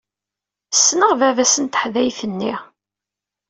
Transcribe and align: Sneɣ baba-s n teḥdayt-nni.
Sneɣ 0.73 1.11
baba-s 1.19 1.55
n 1.59 1.65
teḥdayt-nni. 1.67 2.53